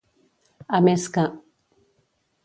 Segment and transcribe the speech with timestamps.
[0.77, 1.25] A més que.